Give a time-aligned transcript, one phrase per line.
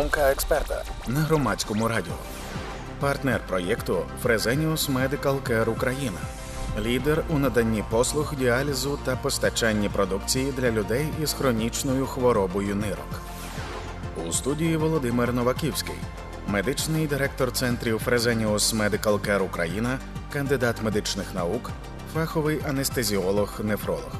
[0.00, 2.12] Думка експерта на громадському радіо.
[3.00, 6.18] Партнер проєкту Фрезеніус Медикал Care Україна.
[6.78, 13.08] Лідер у наданні послуг діалізу та постачанні продукції для людей із хронічною хворобою нирок.
[14.28, 15.98] У студії Володимир Новаківський,
[16.48, 19.98] медичний директор центрів Фрезеніус Медикал Care Україна,
[20.32, 21.70] кандидат медичних наук,
[22.14, 24.12] фаховий анестезіолог-нефролог.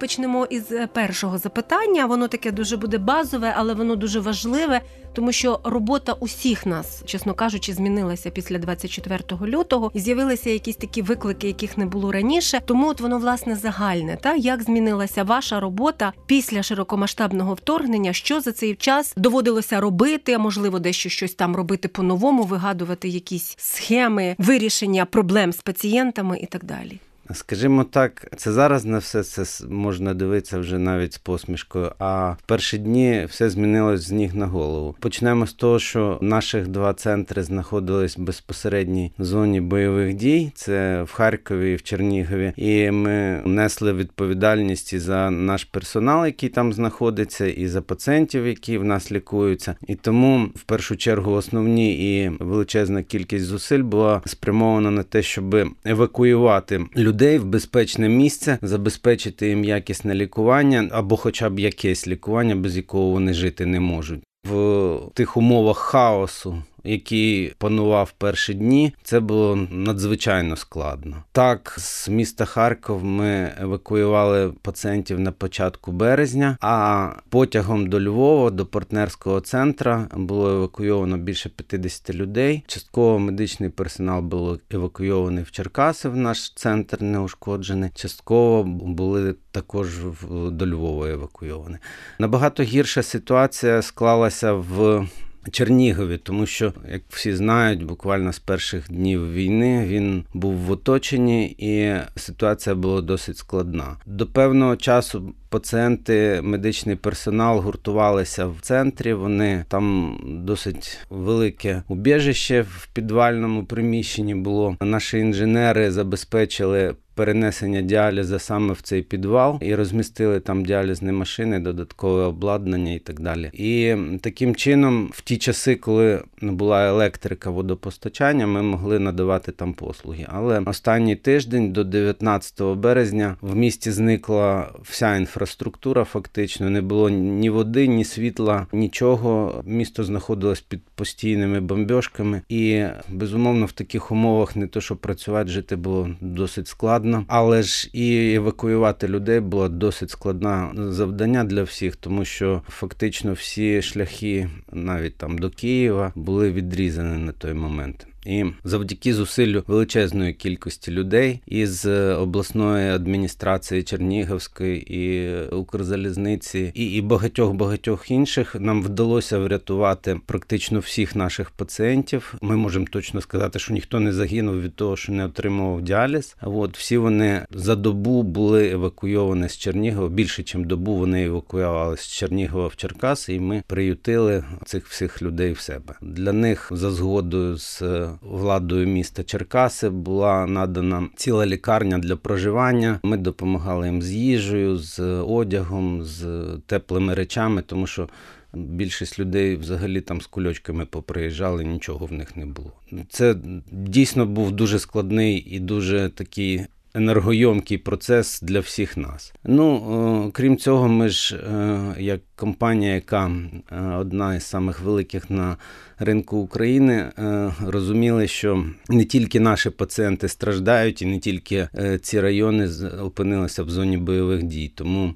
[0.00, 2.06] Почнемо із е, першого запитання.
[2.06, 4.80] Воно таке дуже буде базове, але воно дуже важливе,
[5.12, 11.02] тому що робота усіх нас, чесно кажучи, змінилася після 24 лютого, і з'явилися якісь такі
[11.02, 12.60] виклики, яких не було раніше.
[12.64, 14.18] Тому от воно власне загальне.
[14.22, 18.12] Та як змінилася ваша робота після широкомасштабного вторгнення?
[18.12, 20.38] Що за цей час доводилося робити?
[20.38, 26.64] Можливо, дещо щось там робити по-новому, вигадувати якісь схеми вирішення проблем з пацієнтами і так
[26.64, 27.00] далі.
[27.32, 31.92] Скажімо так, це зараз на все це можна дивитися вже навіть з посмішкою.
[31.98, 34.96] А в перші дні все змінилось з ніг на голову.
[35.00, 40.52] Почнемо з того, що наших два центри знаходились в безпосередній зоні бойових дій.
[40.54, 42.52] Це в Харкові і в Чернігові.
[42.56, 48.78] І ми несли відповідальність і за наш персонал, який там знаходиться, і за пацієнтів, які
[48.78, 49.74] в нас лікуються.
[49.88, 55.56] І тому, в першу чергу, основні і величезна кількість зусиль була спрямована на те, щоб
[55.84, 62.56] евакуювати людей людей в безпечне місце, забезпечити їм якісне лікування або, хоча б якесь лікування,
[62.56, 64.20] без якого вони жити не можуть.
[64.44, 71.16] В тих умовах хаосу який панував перші дні, це було надзвичайно складно.
[71.32, 78.66] Так, з міста Харків ми евакуювали пацієнтів на початку березня, а потягом до Львова, до
[78.66, 82.64] партнерського центру, було евакуйовано більше 50 людей.
[82.66, 87.90] Частково медичний персонал був евакуйований в Черкаси, в наш центр неушкоджений.
[87.94, 89.98] Частково були також
[90.30, 91.76] до Львова евакуйовані.
[92.18, 95.06] Набагато гірша ситуація склалася в
[95.50, 101.56] Чернігові, тому що, як всі знають, буквально з перших днів війни він був в оточенні,
[101.58, 103.96] і ситуація була досить складна.
[104.06, 109.12] До певного часу пацієнти, медичний персонал гуртувалися в центрі.
[109.12, 114.76] Вони там досить велике убіжище в підвальному приміщенні було.
[114.80, 122.22] Наші інженери забезпечили перенесення діаліза саме в цей підвал і розмістили там діалізні машини, додаткове
[122.22, 123.50] обладнання і так далі.
[123.52, 130.26] І таким чином, в ті часи, коли була електрика водопостачання, ми могли надавати там послуги.
[130.28, 136.04] Але останній тиждень до 19 березня в місті зникла вся інфраструктура.
[136.04, 139.62] Фактично не було ні води, ні світла, нічого.
[139.66, 145.76] Місто знаходилось під постійними бомбьошками, і безумовно в таких умовах не то, що працювати, жити
[145.76, 151.96] було досить складно складно, але ж і евакуювати людей було досить складне завдання для всіх,
[151.96, 158.06] тому що фактично всі шляхи, навіть там до Києва, були відрізані на той момент.
[158.26, 161.86] І завдяки зусиллю величезної кількості людей із
[162.18, 171.16] обласної адміністрації Чернігівської і Укрзалізниці, і і багатьох багатьох інших нам вдалося врятувати практично всіх
[171.16, 172.34] наших пацієнтів.
[172.40, 176.36] Ми можемо точно сказати, що ніхто не загинув від того, що не отримував діаліз.
[176.42, 180.08] От всі вони за добу були евакуйовані з Чернігова.
[180.08, 185.52] Більше ніж добу вони евакуювалися з Чернігова в Черкаси, і ми приютили цих всіх людей
[185.52, 185.94] в себе.
[186.02, 187.82] Для них за згодою з
[188.22, 193.00] владою міста Черкаси була надана ціла лікарня для проживання.
[193.02, 198.08] Ми допомагали їм з їжею, з одягом, з теплими речами, тому що.
[198.54, 202.72] Більшість людей взагалі там з кульочками поприїжджали, нічого в них не було.
[203.08, 203.36] Це
[203.72, 209.32] дійсно був дуже складний і дуже такий енергойомкий процес для всіх нас.
[209.44, 213.30] Ну, крім цього, ми ж, е, як компанія, яка
[213.72, 215.56] е, одна із самих великих на
[215.98, 221.68] ринку України, е, розуміли, що не тільки наші пацієнти страждають, і не тільки
[222.02, 222.68] ці райони
[223.02, 224.72] опинилися в зоні бойових дій.
[224.74, 225.14] Тому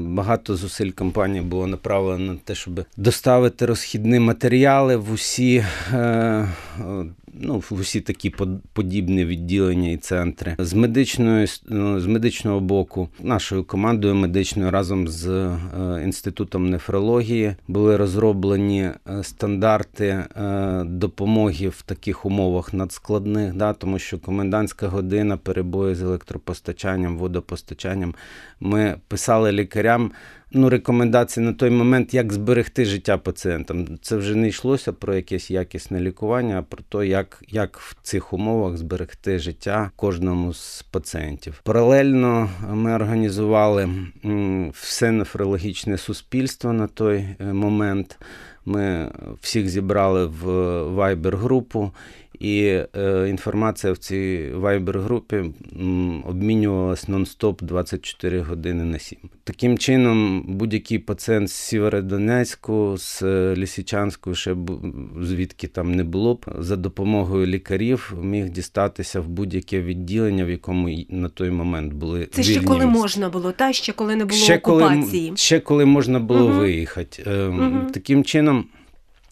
[0.00, 5.64] багато зусиль компанії було направлено на те, щоб доставити розхідні матеріали в усі
[7.40, 8.34] ну, в усі такі
[8.72, 10.56] подібні відділення і центри.
[10.58, 15.58] З медичної ну, з медичного боку, нашою командою медичною разом з е,
[16.04, 24.18] інститутом нефрології були розроблені е, стандарти е, допомоги в таких умовах надскладних, да, тому що
[24.18, 28.14] комендантська година, перебої з електропостачанням, водопостачанням.
[28.60, 30.10] Ми писали лікарям
[30.54, 33.98] ну, рекомендації на той момент, як зберегти життя пацієнтам.
[34.02, 38.32] Це вже не йшлося про якесь якісне лікування, а про те, як, як в цих
[38.32, 41.60] умовах зберегти життя кожному з пацієнтів.
[41.64, 43.88] Паралельно ми організували
[44.72, 48.18] все нефрологічне суспільство на той е, момент.
[48.66, 50.44] Ми всіх зібрали в
[50.82, 51.92] вайбер-групу
[52.44, 55.44] і е, інформація в цій вайбер-групі
[56.24, 59.18] обмінювалась нон-стоп 24 години на 7.
[59.44, 64.56] Таким чином, будь-який пацієнт з Сєвєродонецьку, з е, Лісічанську, ще
[65.22, 71.04] звідки там не було б, за допомогою лікарів міг дістатися в будь-яке відділення, в якому
[71.08, 74.56] на той момент були це ще коли можна було, та ще коли не було ще
[74.56, 75.26] окупації.
[75.26, 76.58] Коли, ще коли можна було угу.
[76.58, 77.22] виїхати.
[77.48, 77.90] Угу.
[77.92, 78.64] Таким чином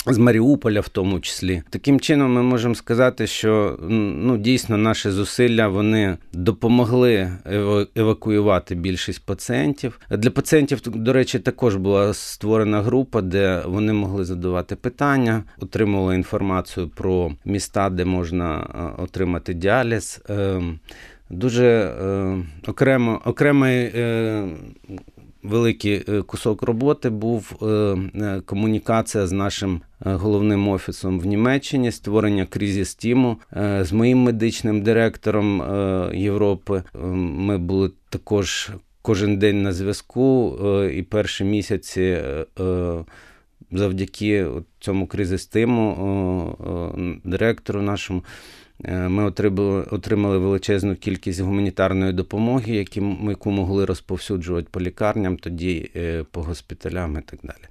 [0.06, 5.68] з Маріуполя, в тому числі, таким чином ми можемо сказати, що ну дійсно наші зусилля
[5.68, 7.32] вони допомогли
[7.96, 10.00] евакуювати більшість пацієнтів.
[10.10, 16.88] Для пацієнтів, до речі, також була створена група, де вони могли задавати питання, отримували інформацію
[16.88, 18.66] про міста, де можна
[18.98, 20.20] отримати діаліз.
[20.28, 20.78] Ем,
[21.32, 24.44] дуже е, окремо окремий е,
[25.42, 32.46] великий е, кусок роботи був е, е, комунікація з нашим головним офісом в Німеччині, створення
[32.46, 33.36] кризіс тіму
[33.80, 35.62] з моїм медичним директором
[36.14, 36.82] Європи.
[37.14, 38.70] Ми були також
[39.02, 40.58] кожен день на зв'язку,
[40.94, 42.18] і перші місяці.
[43.72, 44.46] Завдяки
[44.80, 46.56] цьому кризистиму
[47.24, 48.22] директору нашому
[48.88, 52.86] ми отримали отримали величезну кількість гуманітарної допомоги,
[53.28, 57.68] яку могли розповсюджувати по лікарням, тоді е, по госпіталям і так далі.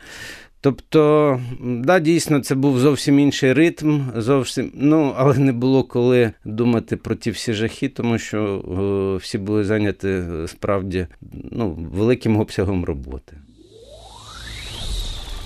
[0.64, 6.98] Тобто, да, дійсно, це був зовсім інший ритм, зовсім, ну, але не було коли думати
[6.98, 11.08] про ті всі жахи, тому що о, всі були зайняті справді
[11.52, 13.38] ну, великим обсягом роботи.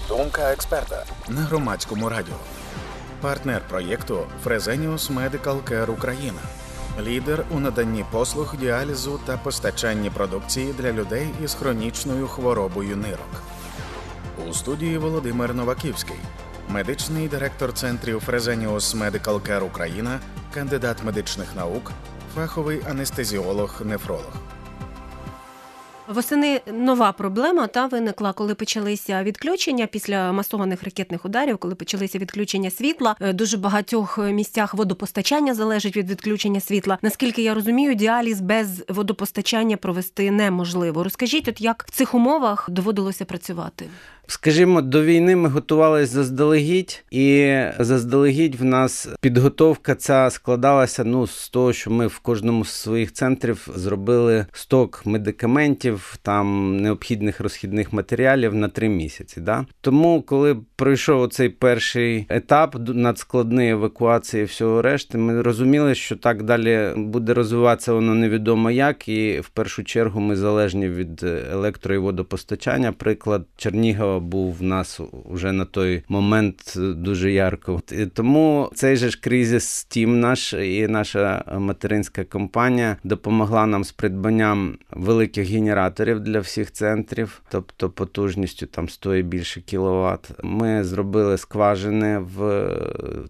[0.09, 2.35] Думка експерта на громадському радіо.
[3.25, 6.39] Партнер проєкту Фрезеніус Medical Care Україна,
[7.01, 13.29] лідер у наданні послуг діалізу та постачанні продукції для людей із хронічною хворобою нирок.
[14.49, 16.15] У студії Володимир Новаківський,
[16.69, 20.19] медичний директор центрів Фрезеніус Medical Care Україна,
[20.53, 21.91] кандидат медичних наук,
[22.35, 24.54] фаховий анестезіолог-нефролог.
[26.07, 32.71] Восени нова проблема та виникла, коли почалися відключення після масованих ракетних ударів, коли почалися відключення
[32.71, 33.15] світла.
[33.21, 36.97] Е, дуже багатьох місцях водопостачання залежить від відключення світла.
[37.01, 41.03] Наскільки я розумію, діаліз без водопостачання провести неможливо.
[41.03, 43.85] Розкажіть, от як в цих умовах доводилося працювати?
[44.27, 51.49] Скажімо, до війни ми готувалися заздалегідь, і заздалегідь в нас підготовка ця складалася ну, з
[51.49, 58.55] того, що ми в кожному з своїх центрів зробили сток медикаментів, там необхідних розхідних матеріалів
[58.55, 59.41] на три місяці.
[59.41, 59.65] Да?
[59.81, 66.89] Тому, коли пройшов цей перший етап надскладної евакуації всього решти, ми розуміли, що так далі
[66.95, 72.91] буде розвиватися воно невідомо як, і в першу чергу ми залежні від електро і водопостачання.
[72.91, 77.81] Приклад Чернігова був в нас вже на той момент дуже ярко.
[78.13, 84.77] Тому цей же ж кризис Steam наш і наша материнська компанія допомогла нам з придбанням
[84.91, 90.31] великих генераторів для всіх центрів, тобто потужністю там 100 і більше кіловат.
[90.43, 92.69] Ми зробили скважини в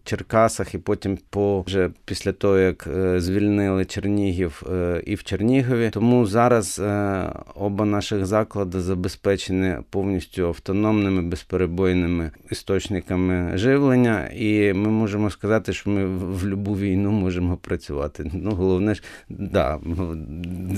[0.03, 5.89] Черкасах, і потім по вже після того, як е, звільнили Чернігів е, і в Чернігові.
[5.89, 14.89] Тому зараз е, оба наших заклади забезпечені повністю автономною автономними безперебойними істочниками живлення, і ми
[14.89, 18.31] можемо сказати, що ми в любу війну можемо працювати.
[18.33, 19.79] Ну, головне ж, да,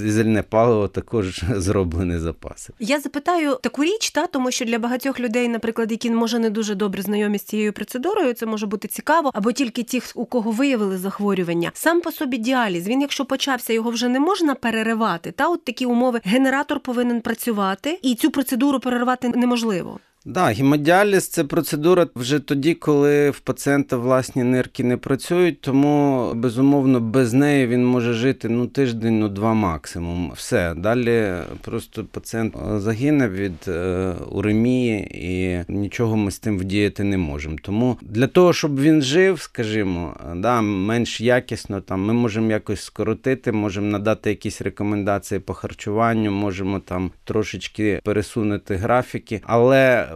[0.01, 2.73] дизельне паливо також зроблені запаси.
[2.79, 6.75] Я запитаю таку річ, та тому що для багатьох людей, наприклад, які може не дуже
[6.75, 10.97] добре знайомі з цією процедурою, це може бути цікаво, або тільки ті, у кого виявили
[10.97, 11.71] захворювання.
[11.73, 15.31] Сам по собі діаліз, він, якщо почався, його вже не можна переривати.
[15.31, 19.86] Та от такі умови генератор повинен працювати, і цю процедуру перервати неможливо.
[20.29, 26.99] Да, гемодіаліз– це процедура вже тоді, коли в пацієнта власні нирки не працюють, тому безумовно
[26.99, 30.31] без неї він може жити ну тиждень, ну два максимум.
[30.35, 37.03] Все далі просто пацієнт е, загине від е, уремії і нічого ми з тим вдіяти
[37.03, 37.55] не можемо.
[37.61, 43.51] Тому для того, щоб він жив, скажімо, да, менш якісно, там ми можемо якось скоротити,
[43.51, 50.07] можемо надати якісь рекомендації по харчуванню, можемо там трошечки пересунути графіки, але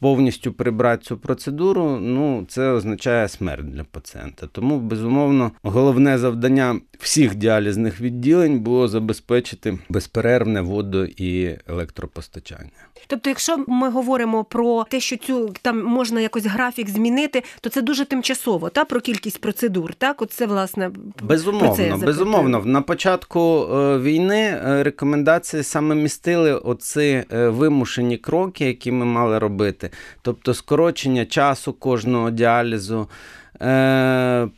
[0.00, 4.46] повністю прибрати цю процедуру, ну це означає смерть для пацієнта.
[4.52, 12.70] Тому, безумовно, головне завдання всіх діалізних відділень було забезпечити безперервне воду і електропостачання.
[13.06, 17.82] Тобто, якщо ми говоримо про те, що цю там можна якось графік змінити, то це
[17.82, 19.94] дуже тимчасово, та про кількість процедур.
[19.94, 20.90] Так, от це власне
[21.22, 22.62] безумовно, про це безумовно.
[22.64, 29.38] На початку е, війни е, рекомендації саме містили оці е, вимушені кроки, які ми мали
[29.38, 29.85] робити,
[30.22, 33.08] тобто скорочення часу кожного діалізу.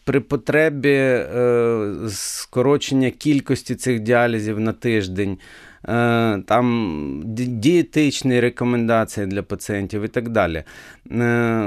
[0.05, 1.21] При потребі
[2.09, 5.39] скорочення кількості цих діалізів на тиждень.
[5.89, 10.57] Е, там дієтичні рекомендації для пацієнтів і так далі.
[11.11, 11.15] Е,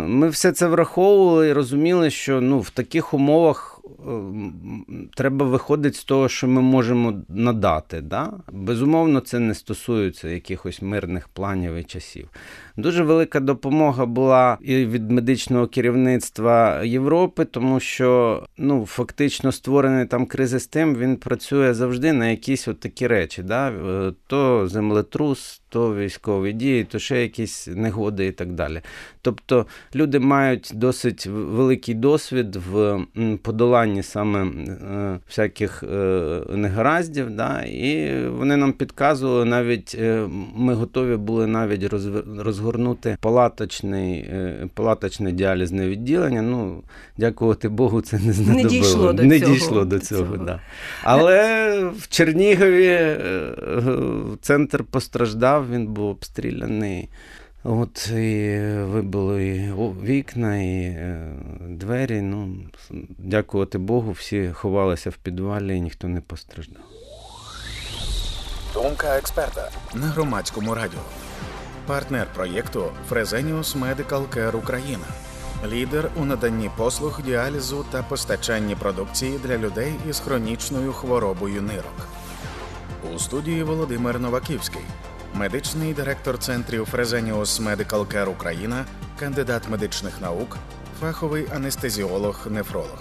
[0.07, 4.00] ми все це враховували і розуміли, що ну, в таких умовах е,
[5.15, 8.01] треба виходити з того, що ми можемо надати.
[8.01, 8.33] Да?
[8.51, 12.29] Безумовно, це не стосується якихось мирних планів і часів.
[12.77, 20.25] Дуже велика допомога була і від медичного керівництва Європи, тому що ну, фактично створений там
[20.25, 23.43] кризистем, він працює завжди на якісь от такі речі.
[23.43, 23.73] Да?
[24.27, 28.81] То землетрус, то військові дії, то ще якісь негоди і так далі.
[29.21, 29.65] Тобто
[29.95, 32.99] люди мають досить великий досвід в
[33.41, 35.87] подоланні саме е, всяких е,
[36.49, 37.61] негараздів, да?
[37.61, 41.93] і вони нам підказували навіть е, ми готові були навіть
[42.37, 46.41] розгорнути палаточний, е, палаточне діалізне відділення.
[46.41, 46.83] Ну,
[47.17, 48.63] дякувати Богу, це не знадобило.
[48.63, 49.53] Не дійшло до не цього.
[49.53, 50.37] Дійшло до цього, цього.
[50.37, 50.59] Да.
[51.03, 53.17] Але в Чернігові
[54.41, 57.09] центр постраждав, він був обстріляний.
[57.63, 62.21] От і вибило і вікна, і е, двері.
[62.21, 62.57] Ну,
[63.17, 66.83] Дякувати Богу, всі ховалися в підвалі і ніхто не постраждав.
[68.73, 70.99] Думка експерта на громадському радіо.
[71.87, 75.05] Партнер проєкту Фрезеніус Медикал Кер Україна.
[75.67, 82.07] Лідер у наданні послуг діалізу та постачанні продукції для людей із хронічною хворобою нирок.
[83.15, 84.81] У студії Володимир Новаківський
[85.35, 88.85] медичний директор центрів Фрезеніус Медикал Кер Україна,
[89.19, 90.57] кандидат медичних наук,
[90.99, 92.99] фаховий анестезіолог-нефролог.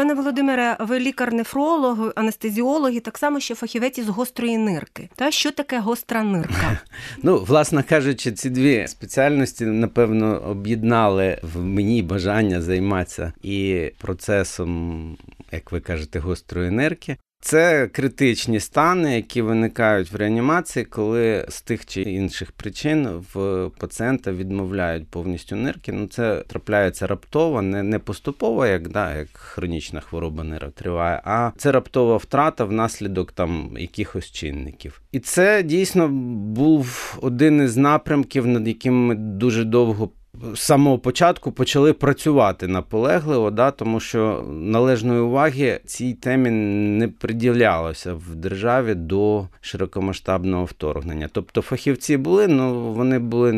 [0.00, 5.08] Пане Володимире, ви лікар-нефролог, анестезіолог і так само ще фахівець із гострої нирки.
[5.14, 6.80] Та що таке гостра нирка?
[7.22, 15.16] Ну, власне кажучи, ці дві спеціальності напевно об'єднали в мені бажання займатися і процесом,
[15.52, 17.16] як ви кажете, гострої нирки.
[17.42, 24.32] Це критичні стани, які виникають в реанімації, коли з тих чи інших причин в пацієнта
[24.32, 25.92] відмовляють повністю нирки.
[25.92, 31.50] Ну це трапляється раптово, не не поступово, як да, як хронічна хвороба нирок триває, а
[31.56, 35.00] це раптова втрата внаслідок там якихось чинників.
[35.12, 36.08] І це дійсно
[36.54, 40.10] був один із напрямків, над яким ми дуже довго
[40.54, 46.50] з самого початку почали працювати наполегливо, да, тому що належної уваги цій темі
[46.98, 51.28] не приділялося в державі до широкомасштабного вторгнення.
[51.32, 53.52] Тобто фахівці були, але ну, вони були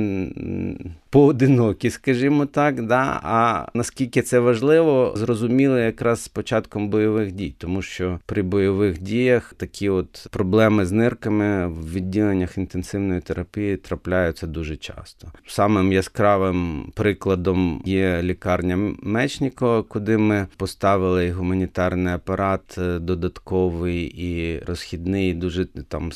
[1.10, 2.86] поодинокі, скажімо так.
[2.86, 3.20] Да?
[3.22, 9.54] А наскільки це важливо, зрозуміли якраз з початком бойових дій, тому що при бойових діях
[9.56, 15.32] такі от проблеми з нирками в відділеннях інтенсивної терапії трапляються дуже часто.
[15.46, 25.34] Самим яскравим прикладом є лікарня Мечнікова, куди ми поставили гуманітарний апарат е, додатковий і розхідний.
[25.34, 26.10] Дуже там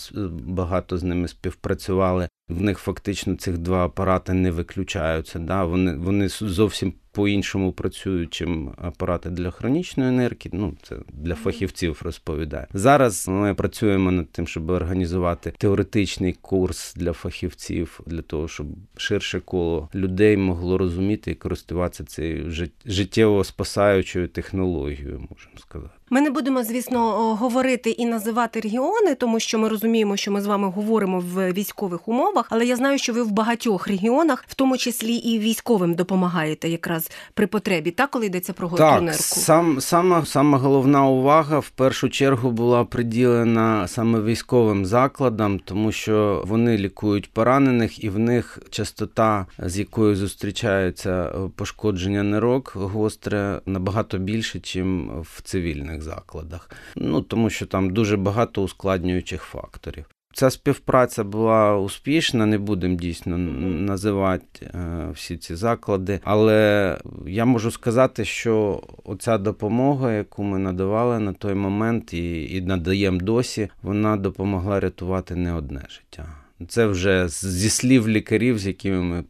[0.47, 2.29] багато з ними співпрацювали.
[2.49, 5.39] В них фактично цих два апарати не виключаються.
[5.39, 5.65] Да?
[5.65, 10.51] Вони вони зовсім по-іншому працюють, чим апарати для хронічної енергії.
[10.53, 12.67] Ну це для фахівців розповідає.
[12.75, 19.41] Зараз ми працюємо над тим, щоб організувати теоретичний курс для фахівців, для того, щоб ширше
[19.41, 25.95] коло людей могло розуміти і користуватися цією життєво спасаючою технологією, можемо сказати.
[26.11, 27.01] Ми не будемо, звісно,
[27.35, 32.09] говорити і називати регіони, тому що ми розуміємо, що ми з вами говоримо в військових
[32.09, 32.47] умовах.
[32.51, 37.11] Але я знаю, що ви в багатьох регіонах, в тому числі і військовим, допомагаєте якраз
[37.35, 42.51] при потребі, так коли йдеться про Так, Сам сама сама головна увага в першу чергу
[42.51, 49.79] була приділена саме військовим закладам, тому що вони лікують поранених, і в них частота, з
[49.79, 54.85] якою зустрічаються пошкодження нирок, гостре набагато більше, ніж
[55.23, 56.71] в цивільних навчальних закладах.
[56.97, 60.05] Ну тому що там дуже багато ускладнюючих факторів.
[60.33, 66.21] Ця співпраця була успішна, не будемо дійсно називати е, всі ці заклади.
[66.25, 72.61] Але я можу сказати, що оця допомога, яку ми надавали на той момент і, і
[72.61, 76.27] надаємо досі, вона допомогла рятувати не одне життя.
[76.69, 79.25] Це вже зі слів лікарів, з якими ми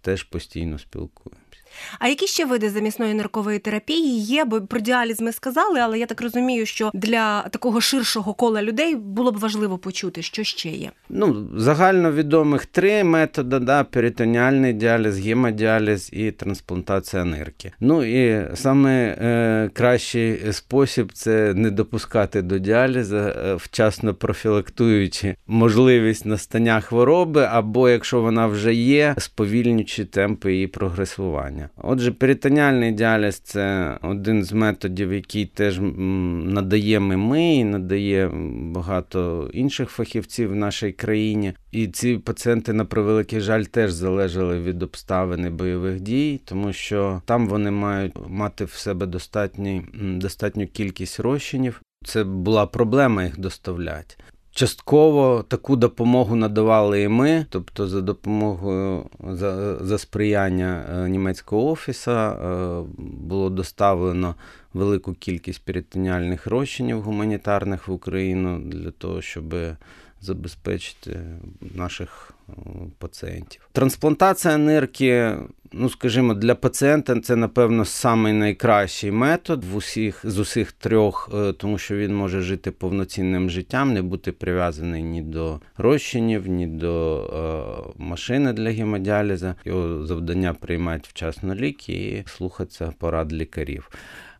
[0.00, 1.46] теж постійно спілкуємося.
[1.98, 4.44] А які ще види замісної ниркової терапії є?
[4.44, 8.94] Бо про діаліз ми сказали, але я так розумію, що для такого ширшого кола людей
[8.94, 10.90] було б важливо почути, що ще є.
[11.08, 17.72] Ну, загальновідомих три методи: да, перитоніальний діаліз, гемодіаліз і трансплантація нирки.
[17.80, 26.26] Ну і саме е, кращий спосіб це не допускати до діалізу, е, вчасно профілактуючи можливість
[26.26, 31.65] настання хвороби, або якщо вона вже є, сповільнюючи темпи її прогресування.
[31.76, 38.30] Отже, перитоніальний діаліз це один з методів, який теж надаємо ми і надає
[38.74, 41.52] багато інших фахівців в нашій країні.
[41.72, 47.48] І ці пацієнти, на превеликий жаль, теж залежали від обставини бойових дій, тому що там
[47.48, 51.82] вони мають мати в себе достатню, достатню кількість розчинів.
[52.04, 54.16] Це була проблема їх доставляти.
[54.56, 62.10] Частково таку допомогу надавали і ми, тобто за допомогою за за сприяння е, німецького офісу
[62.10, 64.34] е, було доставлено
[64.74, 69.54] велику кількість перитоніальних розчинів гуманітарних в Україну для того, щоб
[70.26, 71.20] забезпечити
[71.60, 72.52] наших е,
[72.98, 73.68] пацієнтів.
[73.72, 75.34] Трансплантація нирки,
[75.72, 81.52] ну скажімо, для пацієнта це, напевно, самий найкращий метод в усіх з усіх трьох, е,
[81.52, 87.24] тому що він може жити повноцінним життям, не бути прив'язаний ні до розчинів, ні до
[87.88, 89.54] е, машини для гемодіалізу.
[89.64, 93.90] Його завдання приймати вчасно ліки і слухатися порад лікарів.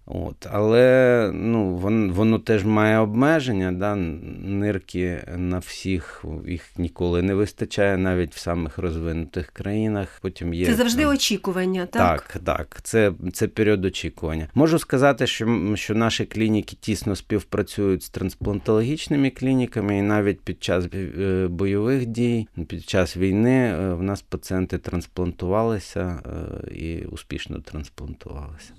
[0.09, 3.73] От, Але ну, воно воно теж має обмеження.
[3.73, 3.95] Да?
[3.95, 10.19] Нирки на всіх їх ніколи не вистачає, навіть в самих розвинутих країнах.
[10.23, 11.11] Потім є Це завжди там...
[11.11, 12.23] очікування, так?
[12.23, 12.79] Так, так.
[12.83, 14.49] Це це період очікування.
[14.55, 20.85] Можу сказати, що що наші клініки тісно співпрацюють з трансплантологічними клініками, і навіть під час
[20.95, 28.73] е, бойових дій, під час війни е, в нас пацієнти трансплантувалися е, і успішно трансплантувалися.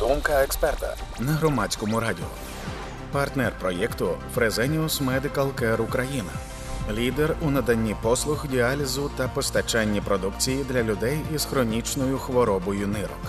[0.00, 2.24] Думка експерта на громадському радіо.
[3.12, 6.30] Партнер проєкту Фрезеніус Медикал Кер Україна.
[6.92, 13.20] Лідер у наданні послуг діалізу та постачанні продукції для людей із хронічною хворобою нирок.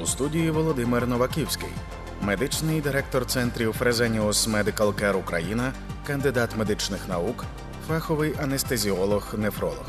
[0.00, 1.72] У студії Володимир Новаківський,
[2.20, 5.72] медичний директор центрів Фрезеніус Медикал Кер Україна,
[6.06, 7.44] кандидат медичних наук,
[7.88, 9.86] фаховий анестезіолог-нефролог.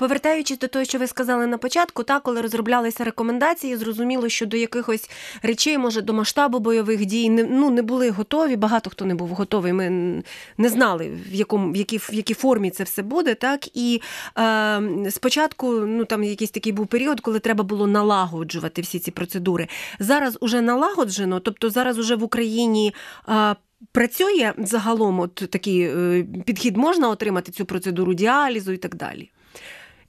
[0.00, 4.56] Повертаючись до того, що ви сказали на початку, так коли розроблялися рекомендації, зрозуміло, що до
[4.56, 5.10] якихось
[5.42, 8.56] речей, може, до масштабу бойових дій не ну не були готові.
[8.56, 9.72] Багато хто не був готовий.
[9.72, 9.90] Ми
[10.58, 13.34] не знали, в якому в якій в якій формі це все буде.
[13.34, 14.02] Так і
[14.38, 19.68] е, спочатку, ну там якийсь такий був період, коли треба було налагоджувати всі ці процедури.
[19.98, 22.94] Зараз уже налагоджено, тобто зараз уже в Україні.
[23.28, 23.56] Е,
[23.92, 29.30] Працює загалом от такий е, підхід, можна отримати цю процедуру діалізу і так далі.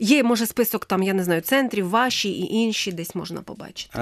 [0.03, 3.99] Є, може, список там, я не знаю, центрів, ваші і інші десь можна побачити.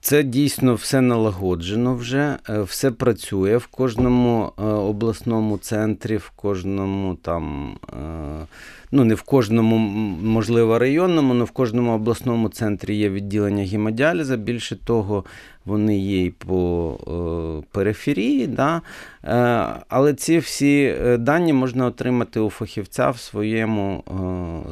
[0.00, 7.14] Це дійсно все налагоджено вже, е, все працює в кожному е, обласному центрі, в кожному
[7.14, 8.46] там, е,
[8.92, 9.78] ну не в кожному,
[10.22, 14.36] можливо, районному, але в кожному обласному центрі є відділення гемодіаліза.
[14.36, 15.24] Більше того,
[15.64, 18.46] вони є і по периферії.
[18.46, 18.82] Да?
[19.88, 24.04] Але ці всі дані можна отримати у фахівця в своєму,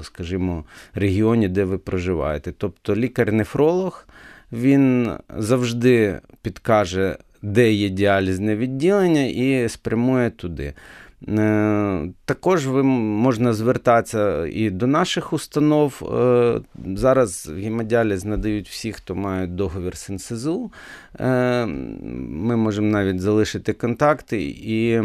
[0.03, 2.53] скажімо, регіоні, де ви проживаєте.
[2.59, 4.07] Тобто лікар-нефролог
[4.53, 10.75] він завжди підкаже, де є діалізне відділення, і спрямує туди.
[11.29, 16.03] Е, також ви можна звертатися і до наших установ.
[16.15, 16.61] Е,
[16.97, 20.71] зараз гемодіаліз надають всі, хто має договір з НСЗУ.
[21.21, 25.03] Е, ми можемо навіть залишити контакти і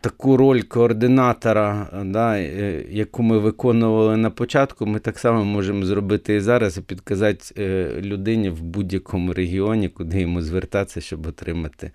[0.00, 6.34] таку роль координатора, да, е, яку ми виконували на початку, ми так само можемо зробити
[6.34, 11.90] і зараз і підказати е, людині в будь-якому регіоні, куди йому звертатися, щоб отримати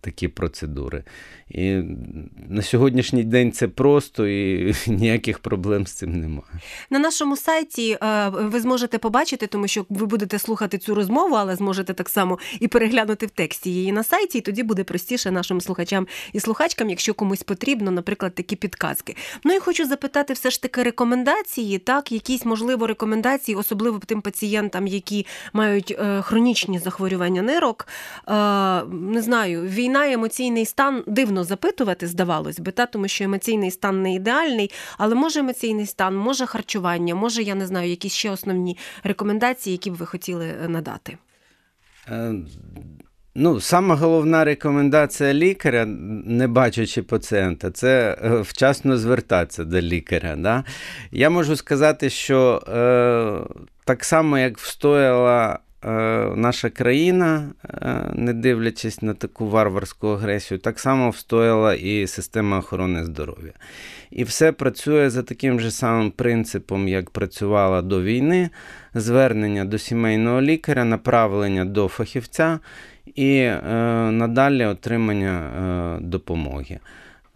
[0.00, 1.04] такі процедури.
[1.48, 1.80] І
[2.48, 6.60] на сьогоднішній день це просто і ніяких проблем з цим немає.
[6.90, 11.56] На нашому сайті е, ви зможете побачити, тому що ви будете слухати цю розмову, але
[11.56, 15.60] зможете так само і переглянути в тексті її на сайті, і тоді буде простіше нашим
[15.60, 19.16] слухачам і слухачкам, якщо комусь потрібно, наприклад, такі підказки.
[19.44, 24.86] Ну і хочу запитати, все ж таки рекомендації, так, якісь можливо рекомендації, особливо тим пацієнтам,
[24.86, 27.86] які мають е, хронічні захворювання нирок.
[28.28, 28.32] Е,
[28.84, 34.14] не знаю, війна, емоційний стан дивно запитувати, здавалось би, та тому що емоційний стан не
[34.14, 39.72] ідеальний, але може емоційний стан, може харчування, може, я не знаю, якісь ще основні рекомендації,
[39.72, 41.18] які б ви хотіли е, надати.
[42.08, 42.34] Е,
[43.34, 45.84] Ну, сама головна рекомендація лікаря,
[46.26, 50.36] не бачачи пацієнта, це е, вчасно звертатися до лікаря.
[50.38, 50.64] Да?
[51.10, 55.58] Я можу сказати, що е, так само, як встояла
[56.36, 63.04] наша країна, е, не дивлячись на таку варварську агресію, так само встояла і система охорони
[63.04, 63.52] здоров'я.
[64.10, 68.50] І все працює за таким же самим принципом, як працювала до війни:
[68.94, 72.58] звернення до сімейного лікаря, направлення до фахівця
[73.14, 73.60] і е,
[74.10, 76.78] надалі отримання е, допомоги.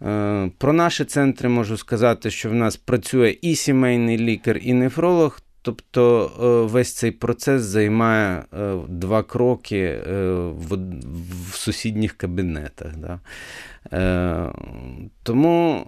[0.01, 5.39] Е, про наші центри можу сказати, що в нас працює і сімейний лікар, і нефролог.
[5.65, 6.31] Тобто
[6.71, 8.43] весь цей процес займає
[8.87, 9.99] два кроки
[10.47, 10.77] в
[11.51, 12.91] в сусідніх кабінетах.
[12.97, 13.19] Да?
[15.23, 15.87] Тому,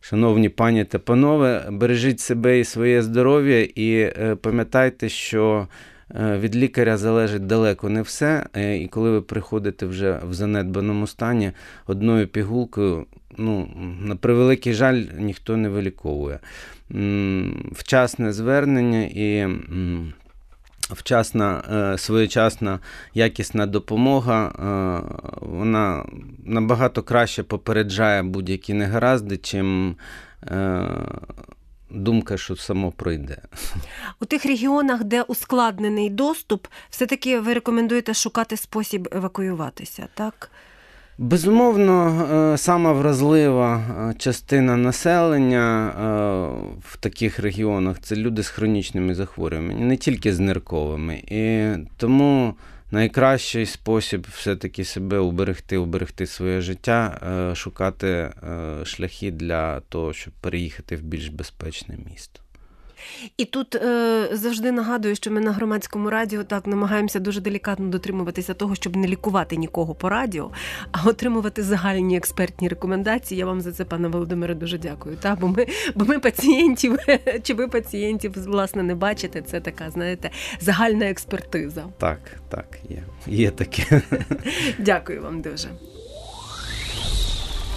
[0.00, 5.68] шановні пані та панове, бережіть себе і своє здоров'я, і пам'ятайте, що
[6.10, 8.46] Е, від лікаря залежить далеко не все.
[8.56, 11.52] Е, і коли ви приходите вже в занедбаному стані,
[11.86, 13.68] одною пігулкою, ну,
[14.00, 16.38] на превеликий жаль, ніхто не виліковує.
[17.72, 19.48] Вчасне звернення і.
[20.90, 22.78] Вчасна, е, своєчасна
[23.14, 24.52] якісна допомога,
[25.40, 26.04] вона
[26.44, 29.96] набагато краще попереджає будь-які негаразди, чим
[31.90, 33.38] думка, що само пройде.
[34.20, 40.50] У тих регіонах, де ускладнений доступ, все-таки ви рекомендуєте шукати спосіб евакуюватися, так?
[41.18, 46.02] Безумовно, е, сама вразлива е, частина населення е,
[46.80, 51.14] в таких регіонах це люди з хронічними захворюваннями, не тільки з нирковими.
[51.14, 52.54] І тому
[52.90, 57.20] найкращий спосіб все-таки себе уберегти, уберегти своє життя,
[57.54, 58.30] шукати
[58.84, 62.43] шляхи для того, щоб переїхати в більш безпечне місто.
[63.36, 68.54] І тут е, завжди нагадую, що ми на громадському радіо так намагаємося дуже делікатно дотримуватися
[68.54, 70.50] того, щоб не лікувати нікого по радіо,
[70.92, 73.38] а отримувати загальні експертні рекомендації.
[73.38, 75.16] Я вам за це, пане Володимире, дуже дякую.
[75.16, 76.96] Та бо ми, бо ми пацієнтів,
[77.42, 79.42] чи ви пацієнтів власне не бачите?
[79.42, 81.84] Це така, знаєте, загальна експертиза.
[81.98, 83.02] Так, так, є.
[83.26, 84.02] Є таке.
[84.78, 85.68] Дякую вам дуже.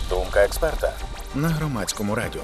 [0.09, 0.93] Думка експерта
[1.35, 2.41] на громадському радіо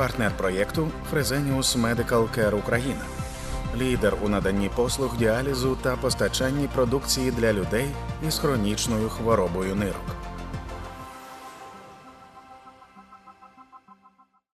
[0.00, 3.04] партнер проєкту Фрезеніус Medical Care Україна,
[3.76, 7.86] лідер у наданні послуг діалізу та постачанні продукції для людей
[8.28, 10.19] із хронічною хворобою нирок.